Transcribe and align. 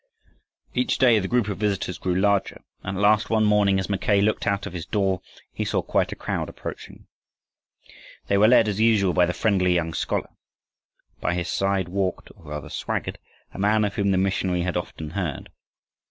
Each 0.73 0.97
day 0.97 1.19
the 1.19 1.27
group 1.27 1.47
of 1.47 1.59
visitors 1.59 1.99
grew 1.99 2.15
larger, 2.15 2.61
and 2.81 2.97
at 2.97 3.01
last 3.03 3.29
one 3.29 3.45
morning, 3.45 3.77
as 3.77 3.87
Mackay 3.87 4.19
looked 4.19 4.47
out 4.47 4.65
of 4.65 4.73
his 4.73 4.87
door, 4.87 5.21
he 5.53 5.63
saw 5.63 5.83
quite 5.83 6.11
a 6.11 6.15
crowd 6.15 6.49
approaching. 6.49 7.05
They 8.25 8.39
were 8.39 8.47
led, 8.47 8.67
as 8.67 8.79
usual, 8.79 9.13
by 9.13 9.27
the 9.27 9.33
friendly 9.33 9.75
young 9.75 9.93
scholar. 9.93 10.29
By 11.19 11.35
his 11.35 11.49
side 11.49 11.87
walked, 11.87 12.31
or 12.35 12.45
rather, 12.45 12.67
swaggered 12.67 13.19
a 13.53 13.59
man 13.59 13.85
of 13.85 13.93
whom 13.93 14.09
the 14.09 14.17
missionary 14.17 14.63
had 14.63 14.75
often 14.75 15.11
heard. 15.11 15.51